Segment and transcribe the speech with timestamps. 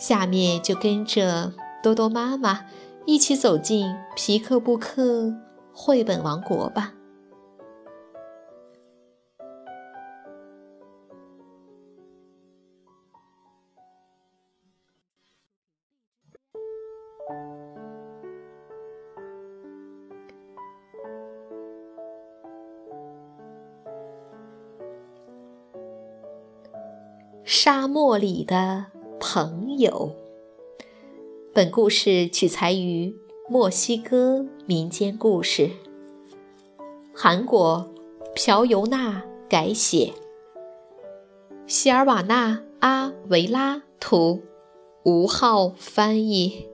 [0.00, 2.64] 下面就跟着多多妈妈
[3.04, 5.30] 一起走进皮克布克
[5.74, 6.94] 绘本王国吧。
[27.44, 28.99] 沙漠里的。
[29.20, 30.16] 朋友，
[31.52, 33.14] 本故事取材于
[33.50, 35.70] 墨西哥民间故事，
[37.14, 37.86] 韩国
[38.34, 40.14] 朴尤娜改写，
[41.66, 44.42] 希尔瓦纳阿维拉图，
[45.04, 46.66] 吴浩翻译，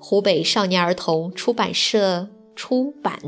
[0.00, 3.18] 湖北少年儿童出版社出版。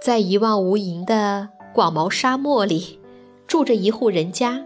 [0.00, 3.00] 在一望无垠的广袤沙漠里，
[3.48, 4.64] 住着一户人家。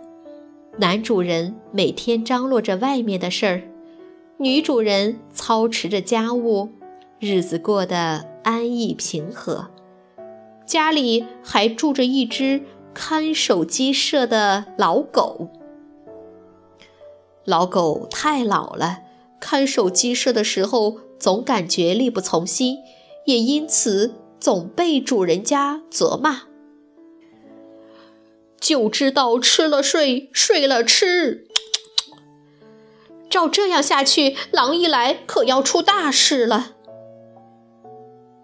[0.80, 3.62] 男主人每天张罗着外面的事儿，
[4.38, 6.70] 女主人操持着家务，
[7.18, 9.68] 日子过得安逸平和。
[10.64, 12.62] 家里还住着一只
[12.94, 15.50] 看守鸡舍的老狗。
[17.44, 19.00] 老狗太老了，
[19.38, 22.78] 看守鸡舍的时候总感觉力不从心，
[23.26, 26.44] 也因此总被主人家责骂。
[28.60, 31.48] 就知道吃了睡，睡了吃。
[33.30, 36.76] 照这样下去，狼一来可要出大事了。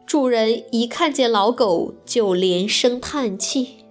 [0.07, 3.85] 主人一看见老狗，就连声叹气。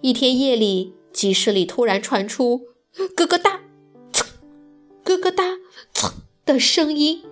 [0.00, 2.68] 一天夜里，集市里突然传出
[3.16, 3.62] 咯咯哒、
[5.04, 5.56] 咯咯哒
[6.46, 7.24] 的声音，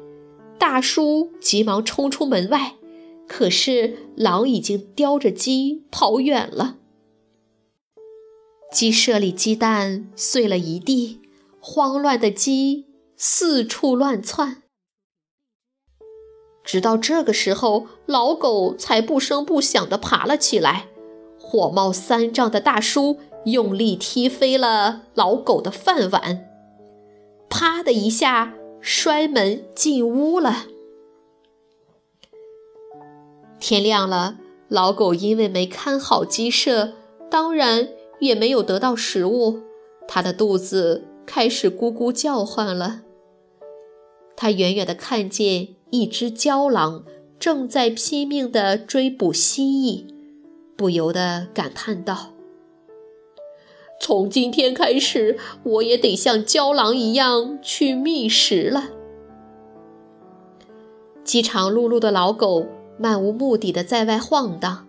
[0.58, 2.74] 大叔急忙冲出门外。
[3.28, 6.76] 可是狼已经叼着鸡跑远了，
[8.72, 11.20] 鸡舍里鸡蛋碎了一地，
[11.60, 14.62] 慌乱的鸡四处乱窜。
[16.64, 20.88] 直到这个时候，老狗才不声不响地爬了起来。
[21.38, 26.48] 火冒三丈的大叔用力踢飞了老狗的饭碗，
[27.48, 30.66] 啪的一下摔门进屋了。
[33.58, 34.36] 天亮了，
[34.68, 36.92] 老狗因为没看好鸡舍，
[37.30, 37.88] 当然
[38.20, 39.60] 也没有得到食物，
[40.06, 43.00] 它的肚子开始咕咕叫唤了。
[44.36, 47.04] 它远远地看见一只郊狼
[47.38, 50.04] 正在拼命地追捕蜥蜴，
[50.76, 52.32] 不由得感叹道
[53.98, 58.90] ：“从今天开始，我也得像郊狼一样去觅食了。”
[61.24, 62.66] 饥肠辘辘的老狗。
[62.98, 64.86] 漫无目的的在外晃荡，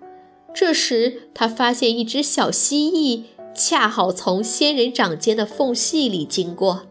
[0.54, 3.24] 这时他发现一只小蜥蜴
[3.54, 6.84] 恰好从仙人掌间的缝隙里经过。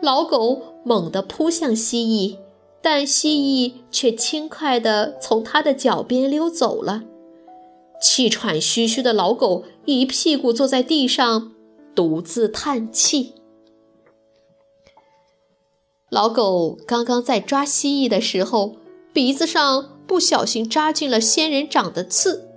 [0.00, 2.38] 老狗猛地扑向蜥蜴，
[2.80, 7.02] 但蜥蜴却轻快地从他的脚边溜走了。
[8.00, 11.52] 气喘吁吁的老狗一屁股坐在地上，
[11.94, 13.34] 独自叹气。
[16.08, 18.76] 老狗刚刚在抓蜥蜴的时候，
[19.12, 19.97] 鼻子上。
[20.08, 22.48] 不小心扎进了仙人掌的刺，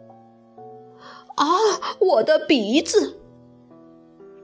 [1.36, 1.46] 啊！
[2.00, 3.20] 我的鼻子！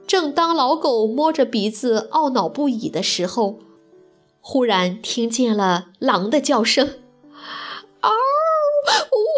[0.06, 3.58] 正当老狗摸着鼻子懊恼不已的时候，
[4.40, 7.00] 忽然听见了狼的叫声
[8.02, 8.10] ：“嗷！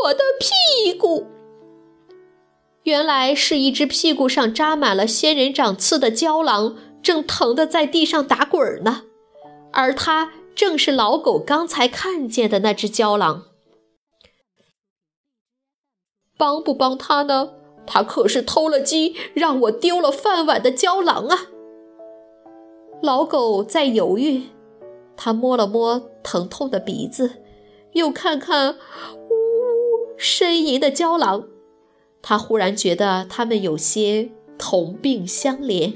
[0.04, 1.26] 我的屁股！”
[2.82, 9.04] 原来是一只屁股上扎满了仙人掌刺的郊狼，正疼得在地上打滚呢，
[9.72, 13.44] 而它正是老狗刚才看见的那只郊狼。
[16.40, 17.50] 帮不帮他呢？
[17.86, 21.48] 他可是偷了鸡，让我丢了饭碗的胶狼啊！
[23.02, 24.44] 老狗在犹豫，
[25.18, 27.32] 他摸了摸疼痛的鼻子，
[27.92, 28.76] 又看看
[29.28, 31.44] 呜呜呻吟的胶狼，
[32.22, 35.94] 他忽然觉得他们有些同病相怜。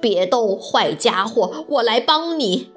[0.00, 2.72] 别动，坏家伙，我来帮你。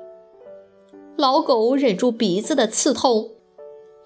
[1.16, 3.31] 老狗忍住鼻子的刺痛。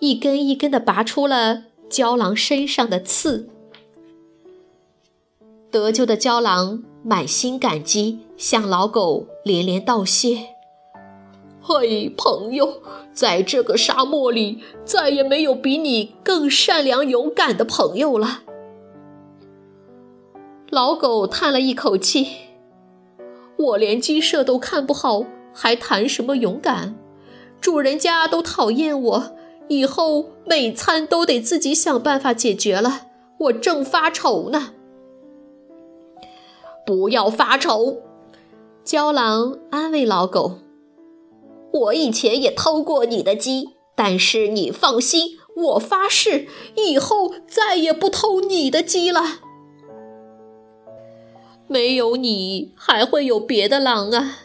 [0.06, 3.50] 一根一根地拔出了郊狼身上的刺。
[5.72, 10.50] 得救的郊狼满心感激，向老狗连连道谢。
[11.60, 18.44] 嘿，朋友，在这个沙漠里，再也没有比你更善良勇敢的朋友了。
[20.70, 22.28] 老狗叹了一口气
[23.58, 26.96] ：“我连鸡舍都看不好，还谈什么勇敢？
[27.60, 29.36] 主人家都讨厌我，
[29.68, 33.08] 以后每餐都得自己想办法解决了。
[33.40, 34.72] 我正发愁呢。”
[36.86, 37.98] 不要发愁，
[38.84, 40.60] 郊狼安慰老狗。
[41.74, 49.40] 我以前也偷过你的鸡，但是你放心，我发誓以后再也不偷你的鸡了。
[51.68, 54.38] 没有你，还会有别的狼啊！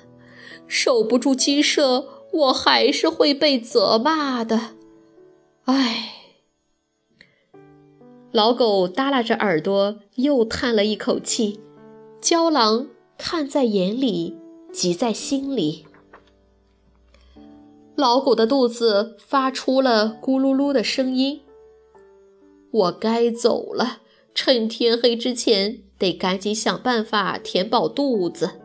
[0.66, 4.70] 守不住鸡舍，我还是会被责骂的。
[5.65, 6.12] 唉，
[8.33, 11.61] 老狗耷拉着耳朵，又叹了一口气。
[12.21, 14.37] 郊狼看在眼里，
[14.73, 15.87] 急在心里。
[17.95, 21.43] 老狗的肚子发出了咕噜噜的声音。
[22.71, 23.99] 我该走了，
[24.35, 28.61] 趁天黑之前得赶紧想办法填饱肚子。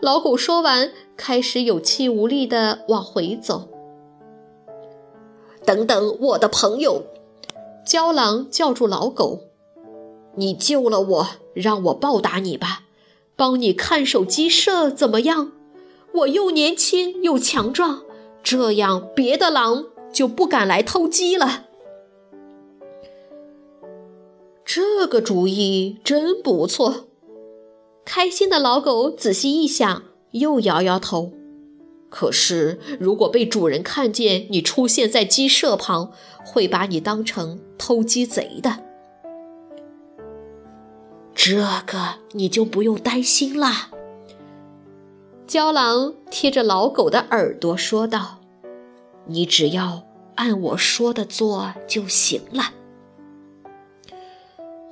[0.00, 3.68] 老狗说完，开始有气无力地往回走。
[5.68, 7.02] 等等，我的朋友！
[7.84, 9.40] 郊狼叫住老狗
[10.36, 12.84] ：“你救了我，让我报答你吧，
[13.36, 15.52] 帮你看守鸡舍，怎么样？”
[16.20, 18.04] 我又年轻又强壮，
[18.42, 21.66] 这样别的狼就不敢来偷鸡了。
[24.64, 27.08] 这个主意真不错。
[28.06, 31.32] 开心的老狗仔细一想，又摇摇头。
[32.10, 36.10] 可是，如果被主人看见你出现在鸡舍旁，
[36.44, 38.84] 会把你当成偷鸡贼的。
[41.34, 41.56] 这
[41.86, 43.90] 个你就不用担心了。
[45.46, 48.38] 胶狼贴着老狗的耳朵说道
[49.26, 50.02] ：“你只要
[50.34, 52.72] 按我说的做就行了。”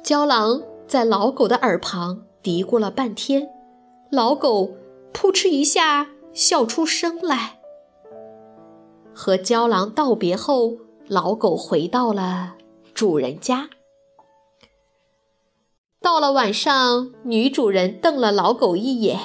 [0.05, 3.49] 胶狼在老狗的耳旁嘀咕了半天，
[4.11, 4.77] 老狗
[5.13, 7.59] 扑哧一下笑出声来。
[9.15, 10.77] 和郊狼道别后，
[11.09, 12.55] 老狗回到了
[12.93, 13.71] 主人家。
[16.03, 19.19] 到了晚上，女主人瞪了老狗一眼。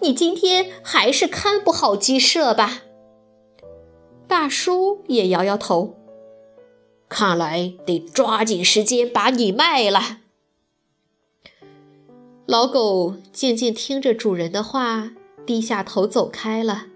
[0.00, 2.82] 你今天还是看不好鸡舍吧？
[4.26, 5.94] 大叔也摇摇头。
[7.08, 10.18] 看来得抓紧时间把你卖了。
[12.46, 15.12] 老狗静静听着主人的话，
[15.46, 16.86] 低下头走开了。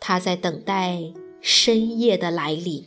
[0.00, 2.86] 他在等待深夜的来临。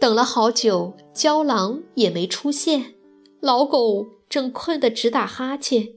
[0.00, 2.94] 等了好久，郊狼也没出现。
[3.40, 5.90] 老狗正困得直打哈欠。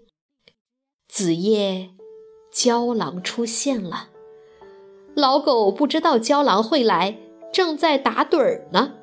[1.08, 1.92] 子夜，
[2.52, 4.10] 郊狼出现了。
[5.16, 7.18] 老狗不知道郊狼会来，
[7.54, 8.94] 正在打盹儿呢。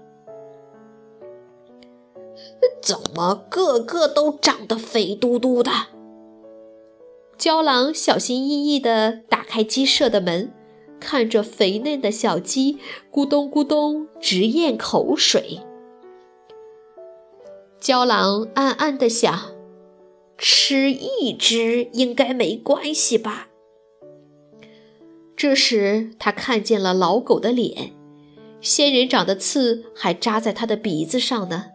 [2.82, 5.70] 怎么个个都长得肥嘟嘟的？
[7.40, 10.53] 郊狼小心翼翼地打开鸡舍的门，
[11.00, 12.76] 看着肥嫩的小鸡，
[13.10, 15.60] 咕咚咕咚直咽口水。
[17.81, 19.53] 郊狼暗暗地想。
[20.36, 23.48] 吃一只应该没关系吧？
[25.34, 27.93] 这时，他看见了老狗的脸，
[28.60, 31.67] 仙人掌的刺还扎在他的鼻子上呢。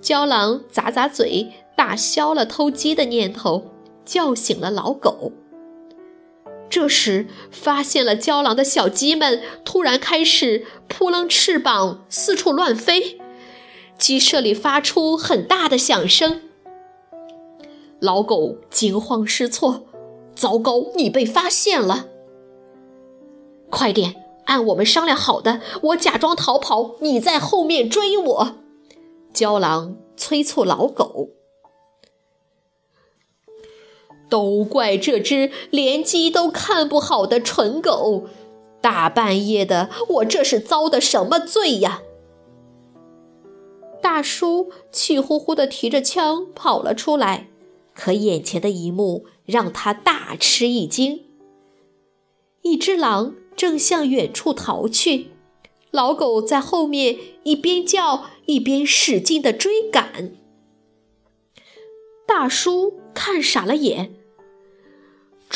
[0.00, 3.73] 郊狼咂咂嘴，打消了偷鸡的念头，
[4.04, 5.32] 叫醒了老狗。
[6.70, 13.20] 这时，发现了郊狼的小鸡们突然开始扑棱翅膀，四处乱飞，
[13.96, 16.40] 鸡舍里发出很大的响声。
[18.00, 19.84] 老狗惊慌失措，
[20.34, 20.92] 糟糕！
[20.96, 22.08] 你被发现了！
[23.70, 28.56] 快点，按我们商量好的，我假装逃跑，你在后面追我。
[29.32, 31.30] 郊狼催促老狗。
[34.28, 38.24] 都怪这只连鸡都看不好的蠢狗！
[38.80, 42.02] 大半夜的，我这是遭的什么罪呀？
[44.02, 47.48] 大叔气呼呼地提着枪跑了出来。
[47.94, 51.24] 可眼前的一幕让他大吃一惊。
[52.62, 55.28] 一只狼正向远处逃去，
[55.90, 60.32] 老狗在后面一边叫一边使劲地追赶。
[62.26, 64.13] 大叔看傻了眼，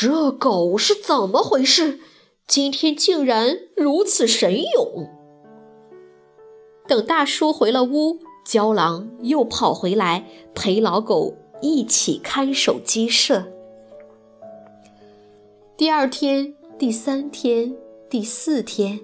[0.01, 1.99] 这狗是怎么回事？
[2.47, 5.09] 今天竟然如此神勇！
[6.87, 10.25] 等大叔回了屋，郊狼又跑回来
[10.55, 13.43] 陪老狗一起看守鸡舍。
[15.75, 17.75] 第二天、第三天、
[18.09, 19.01] 第四天，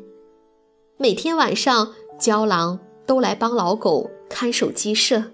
[0.96, 5.26] 每天晚上，郊狼都来帮老狗看守鸡舍。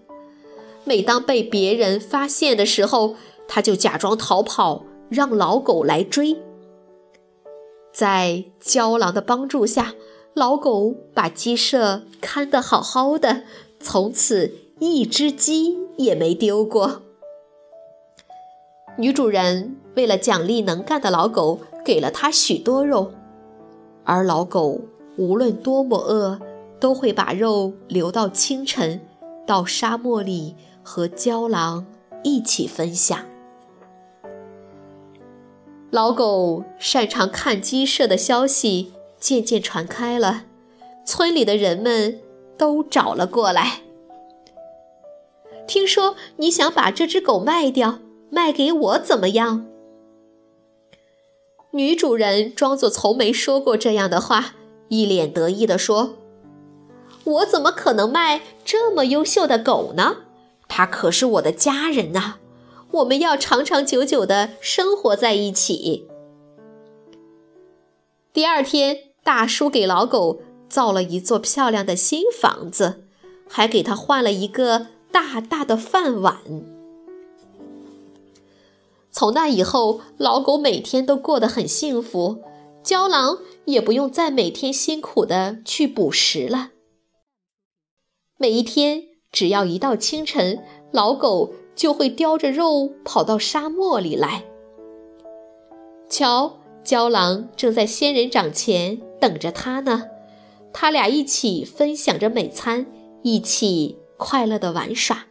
[0.86, 3.14] 每当被别人发现的时候，
[3.48, 6.38] 他就假装逃跑，让老狗来追。
[7.92, 9.94] 在郊狼的帮助下，
[10.34, 13.44] 老狗把鸡舍看得好好的，
[13.82, 17.02] 从此一只鸡也没丢过。
[18.98, 23.12] 女主人为了奖励能干的老狗，给了它许多肉，
[24.06, 24.80] 而老狗
[25.18, 26.40] 无论多么饿，
[26.80, 29.02] 都会把肉留到清晨，
[29.46, 31.86] 到沙漠里和郊狼
[32.24, 33.31] 一起分享。
[35.92, 40.46] 老狗擅长看鸡舍的消息渐渐传开了，
[41.06, 42.22] 村里的人们
[42.58, 43.82] 都找了过来。
[45.68, 49.66] 听说你想把这只狗卖掉，卖给我怎么样？
[51.72, 54.56] 女主人装作从没说过这样的话，
[54.88, 56.16] 一脸得意地说
[57.26, 60.18] ：“我怎么可能卖这么优秀的狗呢？
[60.70, 62.36] 它可是我的家人呐！”
[62.92, 66.08] 我们要长长久久的生活在一起。
[68.34, 73.06] 第二天，大叔给老狗造了一座漂亮的新房子，
[73.48, 76.42] 还给他换了一个大大的饭碗。
[79.10, 82.44] 从那以后，老狗每天都过得很幸福，
[82.84, 86.72] 郊狼也不用再每天辛苦的去捕食了。
[88.38, 91.54] 每一天，只要一到清晨，老狗。
[91.82, 94.44] 就会叼着肉跑到沙漠里来。
[96.08, 100.04] 瞧，郊狼正在仙人掌前等着他呢。
[100.72, 102.86] 他俩一起分享着美餐，
[103.24, 105.26] 一起快乐的玩耍，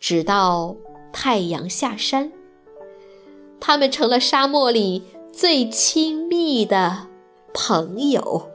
[0.00, 0.74] 直到
[1.12, 2.32] 太阳下山。
[3.60, 7.06] 他们成了沙漠里最亲密的
[7.52, 8.50] 朋友。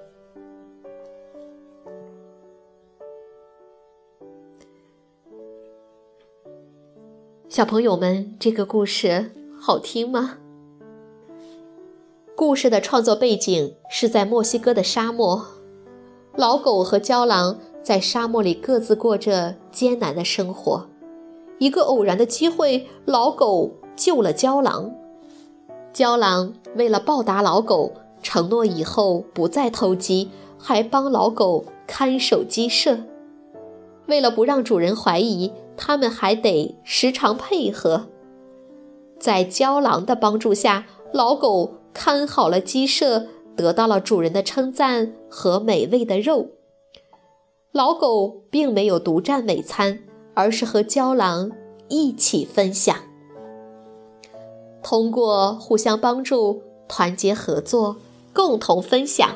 [7.59, 10.37] 小朋友们，这个故事好听吗？
[12.33, 15.45] 故事的创作背景是在墨西哥的沙漠，
[16.37, 20.87] 老狗和郊狼在沙漠里各自过着艰难的生活。
[21.57, 24.95] 一个偶然的机会，老狗救了郊狼，
[25.91, 27.91] 郊狼为了报答老狗，
[28.23, 32.99] 承诺以后不再偷鸡，还帮老狗看守鸡舍。
[34.05, 35.51] 为了不让主人怀疑。
[35.79, 38.09] 他们还得时常配合。
[39.17, 46.49] 在郊狼的帮助下，老狗看好了鸡舍，得到了主人的称赞和美味的肉。
[47.71, 49.99] 老狗并没有独占美餐，
[50.33, 51.51] 而是和郊狼
[51.87, 52.95] 一起分享。
[54.83, 57.97] 通过互相帮助、团结合作、
[58.33, 59.29] 共同分享，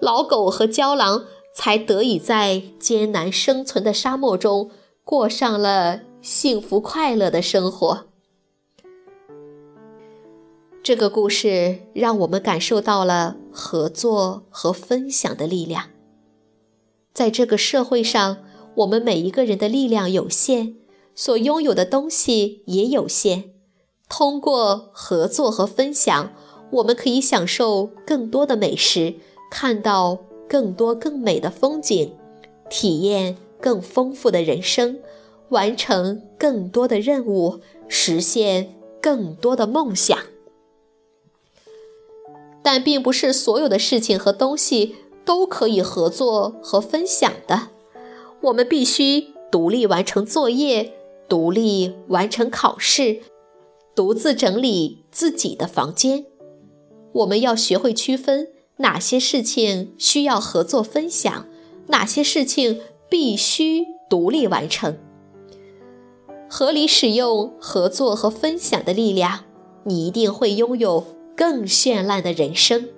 [0.00, 1.24] 老狗和郊狼
[1.54, 4.70] 才得以在艰难生存的沙漠中。
[5.08, 8.06] 过上了幸福快乐的生活。
[10.82, 15.90] 这个故事让我们感受到了合作和分享的力量。
[17.14, 18.38] 在这个社会上，
[18.78, 20.74] 我们每一个人的力量有限，
[21.14, 23.52] 所拥有的东西也有限。
[24.08, 26.32] 通过合作和分享，
[26.72, 29.14] 我们可以享受更多的美食，
[29.52, 32.12] 看到更多更美的风景，
[32.68, 33.36] 体验。
[33.60, 35.00] 更丰富的人生，
[35.50, 40.18] 完成更多的任务，实现更多的梦想。
[42.62, 47.68] 但并不是所有的事情和东西都可以合作和分享的。
[48.42, 50.92] 我们必须独立完成作业，
[51.28, 53.20] 独立完成考试，
[53.94, 56.26] 独自整理自己的房间。
[57.12, 58.48] 我们要学会区分
[58.78, 61.46] 哪些事情需要合作分享，
[61.86, 62.80] 哪些事情。
[63.08, 64.98] 必须独立完成，
[66.48, 69.40] 合理使用合作和分享的力量，
[69.84, 71.04] 你一定会拥有
[71.36, 72.88] 更绚烂的人生。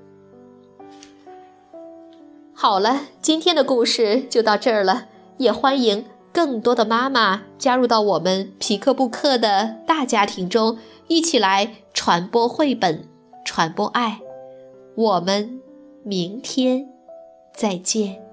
[2.55, 13.09] 好了，今天的故事就到这儿了，也欢迎更多的妈妈加入到我们皮克布克的大家庭中，一起来传播绘本，
[13.45, 14.21] 传播爱。
[14.97, 15.61] 我们
[16.03, 16.89] 明天
[17.55, 18.28] 再见。